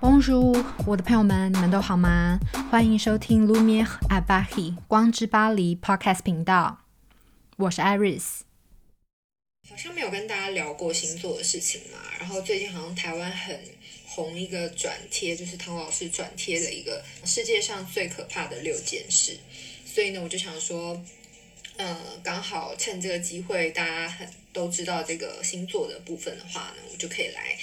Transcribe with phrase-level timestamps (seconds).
[0.00, 2.38] Bonjour，我的朋友们，你们都好吗？
[2.70, 6.84] 欢迎收听 Lumiere a b a h i 光之巴黎 Podcast 频道，
[7.56, 8.42] 我是 Iris。
[9.68, 13.58] 好像没有跟大家聊过星座的事情嘛，然后最近好像台湾很
[14.06, 19.36] 红一个转贴，就是唐老师转贴的一个世界上最可怕的六件事，
[19.84, 21.04] 所以呢，我就想说，
[21.76, 27.58] 呃，刚好趁这个机会，大家很都知道这个星座的部分的话呢，我就可以来。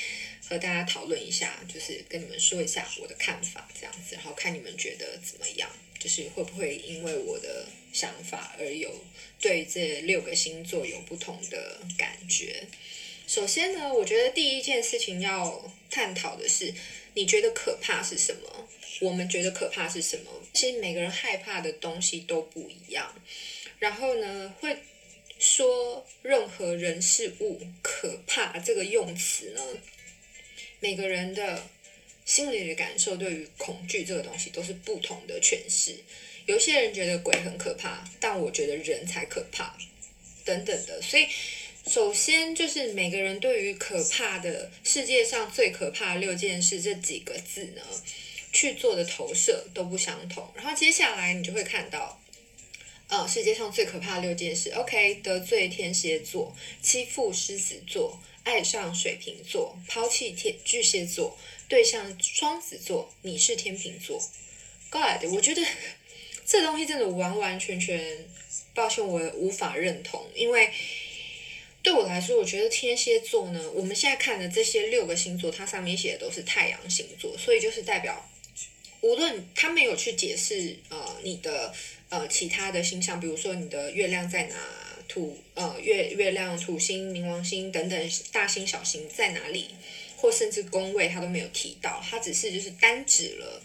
[0.48, 9.03] 和大家讨论一下，就是跟你们说一下我的看法，这样子，然后看你们觉得怎么样，就是会不会因为我的想法而有
[9.39, 12.63] 对这六个星座有不同的感觉。
[13.27, 16.73] 首先呢，我觉得第一件事情要探讨的是，
[17.16, 18.70] 你觉得可怕是什么？
[19.02, 20.31] 我们觉得可怕是什么？
[20.53, 23.14] 其实每个人害怕的东西都不一样。
[23.80, 24.77] 然后呢，会
[25.39, 29.62] 说任何人事物可怕这个用词呢？
[30.86, 31.67] 每个人的
[32.25, 35.95] 心里的感受对于恐惧这个东西都是不同的诠释。
[36.45, 39.75] 有些人觉得鬼很可怕，但我觉得人才可怕，
[40.44, 41.02] 等等的。
[41.02, 41.25] 所以，
[41.88, 47.81] 首先就是每个人对于可怕的世界上最可怕的六件事这几个字呢，
[48.53, 50.47] 去做的投射都不相同。
[50.53, 52.22] 然后接下来你就会看到，
[53.08, 58.22] 呃，世界上最可怕的六件事，OK，得罪天蝎座，欺负狮子座。
[58.45, 61.35] 爱上水瓶座，抛弃天巨蟹座，
[61.67, 64.21] 对象双子座，你是天秤座。
[64.91, 65.65] God，我觉得
[66.45, 68.23] 这东西真的完完全全，
[68.75, 70.29] 抱歉，我无法认同。
[70.35, 70.71] 因为
[71.81, 78.29] 对我来说，我觉得天蝎座呢，我们现在看的这些六个星座，它上面写的都是太阳星座，所以就是代表，
[79.01, 81.73] 无论他没有去解释呃你的
[82.09, 84.55] 呃其他的星象，比如说你的月亮在哪。
[85.16, 89.69] 土呃月月亮土星冥王星等等大星小星在哪里，
[90.17, 93.63] 或甚至宫位他都没有提到，他只是就是单指了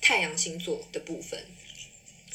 [0.00, 1.38] 太阳星座的部分。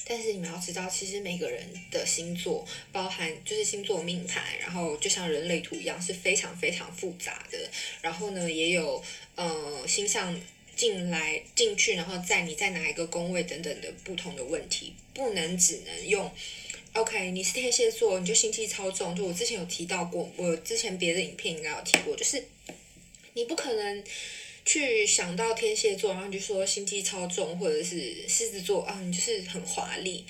[0.05, 7.57] 但是你们要知道，其实每个人的星座包含就是星座命盘，然后就像人类图一样是非常非常复杂的。
[8.03, 10.39] 然后呢，也有呃星象
[10.75, 16.31] 进来进去，然后在你在哪一个宫位等等的不同的问题，不能只能用。
[16.93, 19.15] OK，你是天蝎座，你就心机超重。
[19.15, 22.45] 就我之前有提到过，我之前别的影片应该有提过，就是
[23.33, 24.03] 你不可能
[24.63, 30.23] 去想到天蝎座，然后你就说心机超重，或者是狮子座啊，你就是很华丽，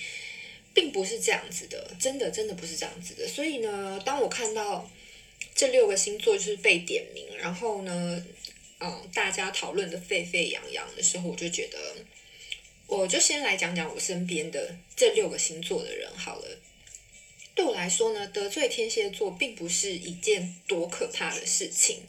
[0.73, 3.27] 并不是这样子的，真的真的不是这样子的。
[3.27, 4.89] 所以呢，当我看到
[5.53, 8.25] 这六个星座就是被点名，然后呢，
[8.79, 11.77] 嗯，大家讨论的沸沸扬扬的时候，我就觉得。
[12.87, 16.59] 我就先来讲讲我身边的这六个星座的人好了。
[17.55, 22.01] 对我来说呢，得罪天蝎座并不是一件多可怕的事情，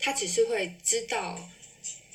[0.00, 1.48] 他只是会知道，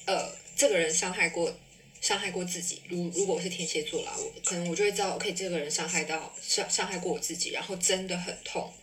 [0.06, 1.58] 呃，这个人伤害过，
[2.02, 2.82] 伤害过自己。
[2.90, 8.74] 如如果我是天蝎座啦，我可能我就会知道，OK，这个人伤害到伤伤害过我自己，然后真的很痛，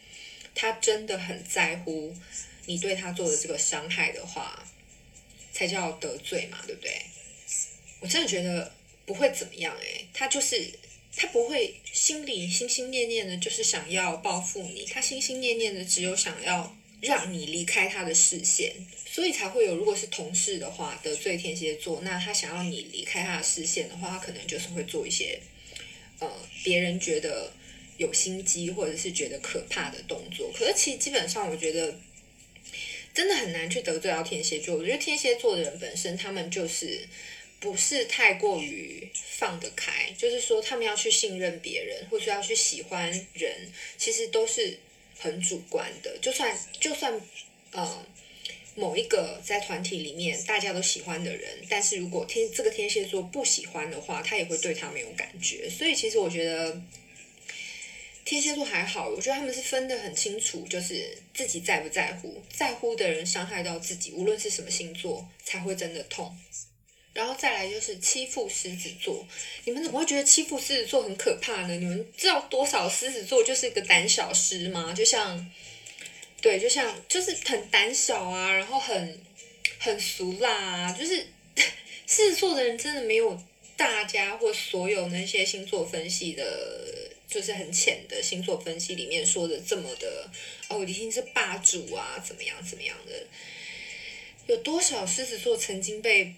[0.55, 2.16] 他真的很在乎
[2.65, 4.66] 你对他做的这个伤害的话，
[5.53, 7.03] 才叫得罪嘛，对不对？
[8.00, 8.75] 我真的觉得。
[9.06, 10.69] 不会怎么样诶，他就是
[11.17, 14.84] 他不会心里心心念念的，就是想要报复你。
[14.84, 18.75] 他心心念念的只有想要让你离开他的视线，
[19.09, 19.77] 所以才会有。
[19.77, 25.41] 如果是同事的话，得罪天蝎座，那他想要你离开他的视线的话，他可能就是会做一些
[26.19, 26.28] 呃
[26.65, 27.53] 别人觉得
[27.97, 30.53] 有心机或者是觉得可怕的动作。
[30.53, 31.99] 可是其实基本上，我觉得
[33.15, 34.77] 真的很难去得罪到天蝎座。
[34.77, 37.09] 我觉得天蝎座的人本身，他们就是。
[37.59, 44.78] 不是太过于放得开，就是说他们要去信任别人，或者要去喜欢人，其实都是
[45.19, 46.16] 很主观的。
[46.21, 47.21] 就算就算
[47.72, 48.06] 呃
[48.75, 55.69] 某一个在团体里面大家都喜欢的人，但是如果天这个天蝎座不喜欢的话，他也会对他没有感觉。
[55.71, 56.83] 所以其实我觉得
[58.27, 66.36] 天蝎座还好，我觉得他们是分得很清楚，就是自己在不在乎，在乎的人伤害到自己，无论是什么星座，才会真的痛。
[67.16, 69.27] 然后再来就是欺负狮子座，
[69.65, 71.74] 你们怎么会觉得欺负狮子座很可怕呢？
[71.74, 74.92] 你们知道多少狮子座就是一个胆小狮吗？
[74.92, 75.51] 就像，
[76.42, 79.18] 对，就像就是很胆小啊，然后很
[79.78, 81.27] 很俗辣啊，就是
[82.07, 83.42] 狮子座的人真的没有
[83.78, 90.30] 大家或所有那些星座分析的，就是很浅的星座分析里面说的这么的
[90.68, 93.27] 哦，一定是霸主啊，怎么样怎么样的？
[94.48, 96.34] 有多少狮子座曾经被？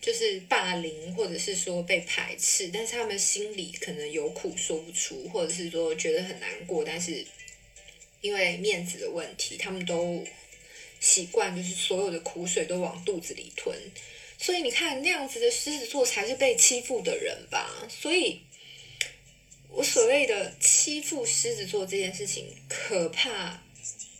[0.00, 7.26] 就是霸凌，或者是说被排斥，但是他们心里可能有苦说不出，或者是说觉得很难过，但是
[8.20, 10.24] 因为面子的问题，他们都
[11.00, 13.76] 习惯就是所有的苦水都往肚子里吞。
[14.40, 17.68] 所以你看那样子的狮子座才是被欺负的人吧？
[17.88, 18.40] 所以，
[19.68, 23.60] 我所谓的欺负狮子座这件事情可怕，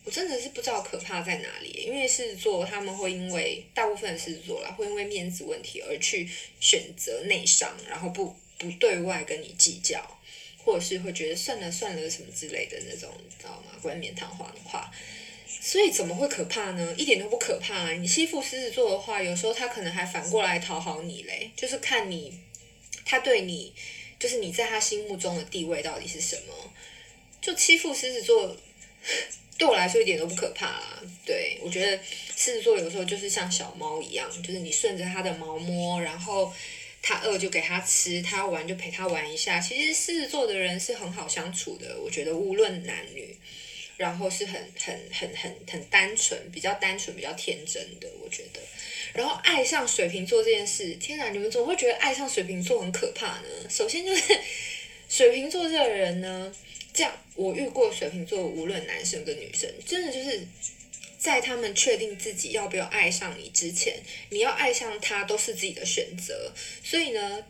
[0.09, 1.85] 我真的是不知道可怕在哪里。
[1.87, 6.27] 因为狮子座他们会因为大部分的狮子座啦，会因为面子问题而去
[6.59, 10.03] 选择内伤，然后不不对外跟你计较，
[10.57, 13.79] 或者是会觉得算了算了什么之类的那种，你知道吗？
[13.83, 14.91] 冠冕堂皇的话。
[15.61, 16.95] 所以怎么会可怕呢？
[16.97, 17.93] 一点都不可怕啊。
[17.93, 21.51] 你欺负狮子座的话，有时候他可能还反过来讨好你嘞。
[21.55, 22.33] 就是看你，
[23.05, 23.75] 他对你，
[24.19, 26.73] 就是你在他心目中的地位到底是什么。
[27.43, 28.57] 就欺负狮子座，
[29.59, 31.03] 对我来说一点都不可怕啊。
[31.27, 31.99] 对，我觉得
[32.37, 36.51] 狮子座有时候就是像小猫一样，就是你顺着它的毛摸，然后
[37.03, 39.61] 它饿就给它吃，它玩就陪它玩一下。
[39.61, 43.37] 其实狮子座的人是很好相处的，我觉得无论男女。
[43.99, 48.61] 然后是很很很很很单纯，比较单纯，比较天真的，我觉得。
[49.13, 53.49] 然后爱上水瓶座这件事，天哪，你们怎么会觉得爱上水瓶座很可怕呢？
[53.69, 54.23] 首先就是
[55.11, 56.55] 水瓶座这个人呢，
[56.99, 60.45] 这样我遇过水瓶座，无论男生跟女生，真的就是
[61.17, 66.53] 在他们确定自己要不要爱上你之前，你要爱上他都是自己的选择。
[66.83, 67.45] 所以呢，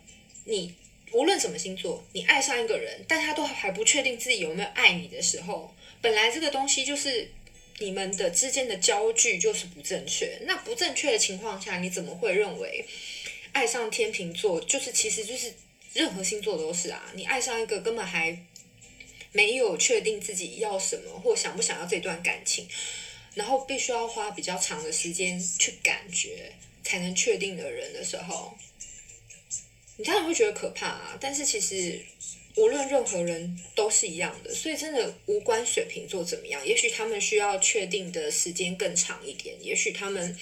[0.44, 0.74] 你
[1.12, 5.74] 无论什么星座，你爱上一个人，但他都还不确定自己有没有爱你的时候。
[6.02, 7.30] 本来这个东西就是
[7.78, 12.84] 你们的之间的焦距就是不正确，那不正确的情况下，你怎么会认为
[13.52, 15.50] 爱上天秤座就是其实就是
[15.94, 17.10] 任何星座都是啊？
[17.14, 18.38] 你爱上一个根本还
[19.32, 22.68] 没有确定自己要什么或想不想要这段感情，
[23.34, 26.52] 然后必须要花比较长的时间去感觉
[26.82, 28.56] 才能确定的人的时候，
[29.96, 31.18] 你当然会觉得可怕啊。
[31.20, 32.00] 但是其实。
[32.56, 36.66] 无论任何人都是一样的，所以真的无关水瓶座怎么样。
[36.66, 40.36] 也许他们需要确定的时间更长一点，也许他们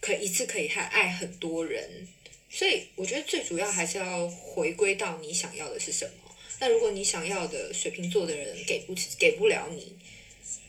[0.00, 2.08] 可一次可以还爱很多人。
[2.50, 6.29] 所以我觉得最主要还是要回归到你想要的是什么。
[6.60, 9.96] 那如果你想要的水瓶座的人给不起给不了你，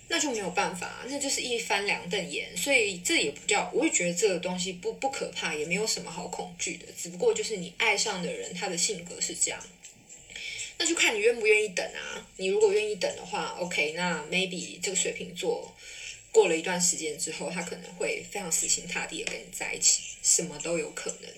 [0.08, 2.56] 那就没有办法，那就是一翻两瞪眼。
[2.58, 6.86] 所以这也不叫，我会觉得这个东西不不可怕，也没有什么好恐惧的。
[6.98, 9.62] 只不过就是你爱上的人，他的性格是这样。
[10.78, 12.28] 那就看你愿不愿意等啊。
[12.38, 15.76] 你如果愿意等的话，OK，那 maybe 这个水瓶座
[16.32, 21.30] 过了一段时间之后，他可能会非常死心塌地的跟你在一起，什么都有可能。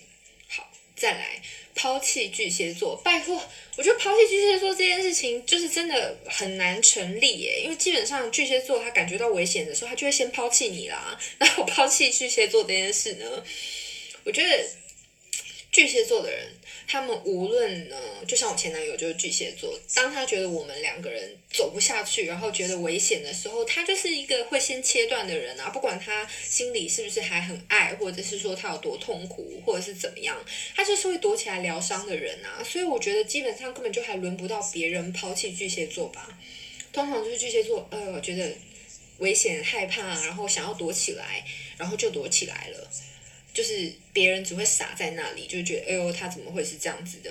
[0.96, 1.42] 再来
[1.74, 3.42] 抛弃巨蟹座，拜托，
[3.76, 11.18] 我觉得抛弃巨蟹座这件事情就是真的很难成立耶，因为基本上巨蟹座他感觉到危险的时候，他就会先抛弃你啦。
[11.38, 13.44] 然后抛弃巨蟹座这件事呢，
[14.24, 14.70] 我觉得
[15.72, 16.52] 巨蟹座的人。
[16.86, 17.96] 他们无论呢，
[18.26, 25.70] 就像我前男友就是巨蟹座，当他觉得我们两个人走不下去，然后觉得危险的时候，他就是一个会先切断的人啊。
[25.70, 30.44] 不管他心里是不是还很爱，或者是说他有多痛苦，或者是怎么样，
[30.74, 32.62] 他就是会躲起来疗伤的人啊。
[32.62, 36.38] 所以我觉得基本上根本就还轮不到别人抛弃巨蟹座吧。
[36.92, 38.52] 通常就是巨蟹座，呃，觉得
[39.18, 41.44] 危险、害怕，然后想要躲起来，
[41.76, 42.88] 然后就躲起来了。
[43.54, 47.30] 就是别人只会傻在那里，就觉得哎呦，他怎么会是这样子的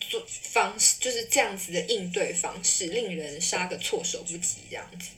[0.00, 5.10] 做方式，就是这样子的应对方式，令人杀个措手不及这样子。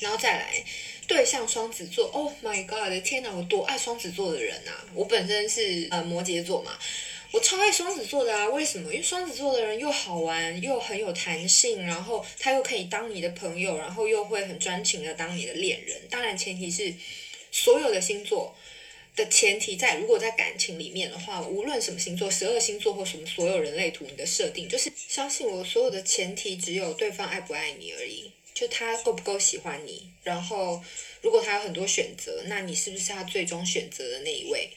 [0.00, 0.64] 然后再来
[1.06, 4.84] 对象双子座，Oh my God，天哪，我多爱双子座的人啊！
[4.94, 6.76] 我本身是呃摩羯座嘛，
[7.30, 8.48] 我超爱双子座的啊。
[8.48, 8.92] 为什么？
[8.92, 16.00] 因为双子座的人又好玩，又很有弹性，然后他又可以当你的朋友，然后又会很专情的当你的恋人。
[16.10, 16.92] 当然前提是
[17.52, 18.56] 所有的星座。
[19.14, 30.10] 的前提在，如果在感情里面的话，无论什么星座，十二星座或什么所有人类图，你的设定就是相信我，所有的前提只有对方爱不爱你而已，就他够不够喜欢你。
[30.22, 30.82] 然后，
[31.20, 34.70] 如果他有很多选择，那你是不是他最终选择的那一位？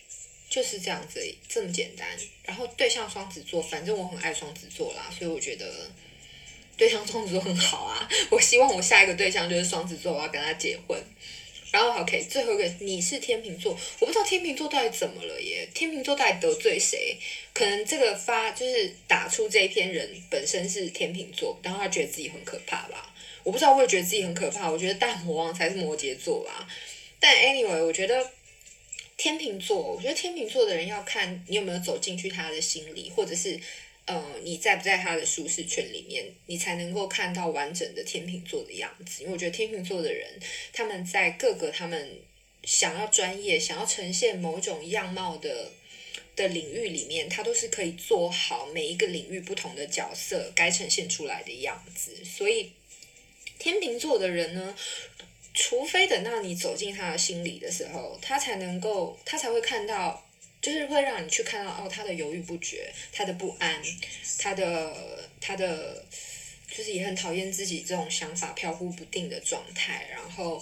[0.48, 2.08] 就是这样子，这么简单。
[2.44, 5.90] 然后对象双子座，反正我很爱双子座啦，所以我觉得
[6.78, 8.08] 对象双子座很好啊。
[8.30, 11.02] 我希望我下一个对象就是双子座，我要跟他结婚。
[11.72, 15.68] 然后 OK，最后一个你是天秤座，我不知道天秤座到底怎么了耶？
[15.74, 17.18] 天秤座到底得罪谁？
[17.54, 23.14] 可能这个发就是打出这一篇人本身是天秤座，然后他觉得自己很可怕吧？
[23.44, 24.72] 我不知道，我也觉得自己很可怕。
[24.72, 26.68] 我觉得大魔王才是摩羯座吧。
[27.20, 28.32] 但 anyway，我觉得
[29.18, 33.60] 天秤座，我觉得天秤座的人要看你有没有走进去他的心里，或者是。
[34.06, 39.24] 呃，你在不在他的舒适圈里面，你才能够看到完整的天秤座的样子。
[39.24, 40.30] 因为我觉得天秤座的人，
[40.72, 42.20] 他们在各个他们
[42.64, 45.72] 想要专业、想要呈现某种样貌的
[46.36, 52.24] 的领域里面，他都是可以做好每一个领域不同的角色该呈现出来的样子。
[52.26, 52.72] 所以，
[53.58, 54.76] 天秤座的人呢，
[55.54, 60.25] 除非等到你走进他的心里的时候，他才能够，他才会看到，
[60.66, 63.80] 就是会让你去看到哦，他的犹豫不决，他的不安，
[64.40, 66.04] 他的他的，
[66.68, 70.60] 就是也很讨厌自己这种想法飘忽不定的状态，然后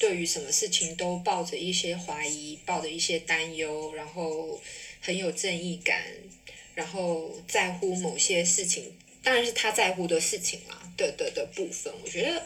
[0.00, 4.60] 对于什么事情都抱着一些怀疑，抱着一些担忧，然后
[5.00, 6.02] 很有正义感，
[6.74, 8.92] 然后在乎某些事情，
[9.22, 12.42] 当然是他在乎的事情啦，的的的部分，我觉得。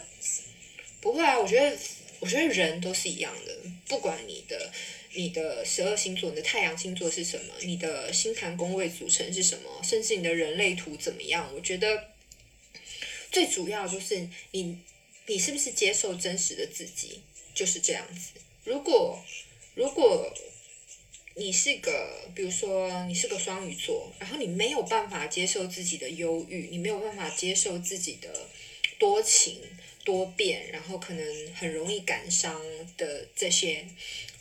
[1.01, 1.77] 不会啊，我觉得，
[2.19, 4.69] 我觉得人都是一样的，不管你的
[5.13, 12.11] 你的十二星座，你的太阳星座是什么，你的星盘宫位组成是什么，甚至你的人类图怎么样，我觉得
[13.31, 14.77] 最主要就是你
[15.27, 17.21] 你是不是接受真实的自己，
[17.53, 18.39] 就是这样子。
[18.63, 19.19] 如果
[19.75, 20.31] 如果
[21.35, 28.47] 你是个，比如说你是个双鱼座，然后你没有办法接受自己的忧郁，你没有办法接受自己的
[28.97, 29.61] 多情。
[30.09, 32.59] 多变，然后可能很容易感伤
[32.97, 33.85] 的这些，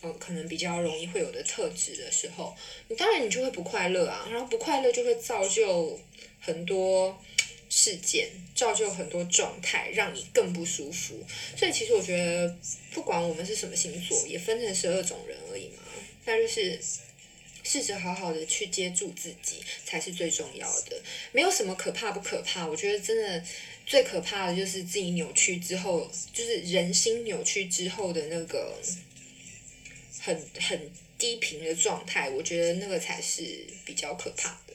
[0.00, 2.56] 嗯，可能比较容易会有的特质的时候，
[2.88, 6.00] 你当然你就会不快乐啊，然后不快乐就会造就
[6.40, 7.22] 很多
[7.68, 11.22] 事件，造就很多状态，让你更不舒服。
[11.54, 12.56] 所以其实我觉得，
[12.92, 15.82] 不管我们是什么星座，也分成十二种人而已嘛，
[16.25, 16.80] 那就是
[17.62, 20.98] 试着好好的去接住自己才是最重要的。
[21.32, 23.44] 没有什么可怕不可怕，我觉得真的。
[23.88, 28.78] 最可怕的就是自己扭曲之后，就是人心扭曲之后的那个
[30.21, 34.75] 很很低频的状态，我觉得那个才是比较可怕的。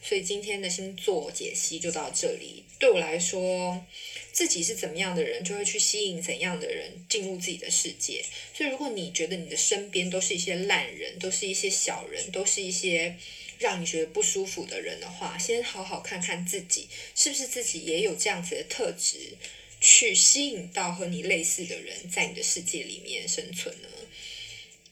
[0.00, 2.62] 所以今天的星座解析就到这里。
[2.78, 3.84] 对我来说，
[4.32, 8.24] 自己是怎么样的人，就会去吸引怎样的人进入自己的世界。
[8.54, 13.16] 所以如果你觉得你的身边都是一些烂人，都是一些小人，都是一些。
[13.58, 19.36] 让你觉得不舒服的人的话，先好好看看自己是不是自己也有这样子的特质，
[19.80, 23.88] 去吸引到和你类似的人在你的世界里面生存呢？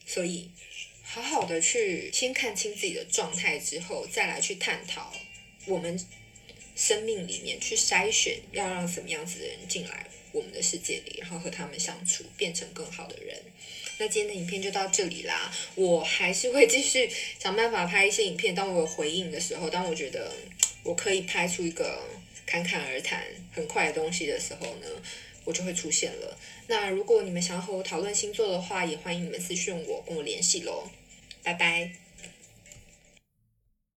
[0.07, 0.49] 所以，
[1.03, 5.13] 好好的去先看清自己的状态之后，再来去探讨
[5.65, 5.99] 我们
[6.81, 13.37] 生命里面去筛选要让什么样子的人进来我们的世界里，然后和他们相处，变成更好的人。
[13.99, 17.07] 那今天的影片就到这里啦，我还是会继续
[17.37, 18.55] 想办法拍一些影片。
[18.55, 20.31] 当我有回应的时候，当我觉得
[20.81, 22.01] 我可以拍出一个
[22.47, 23.23] 侃侃而谈
[23.53, 24.87] 很快的东西的时候呢，
[25.43, 26.35] 我就会出现了。
[26.65, 30.89] 那如果你们想要和我讨论星座的话，也欢迎你们私讯我，跟我联系喽。
[31.43, 32.00] 拜拜。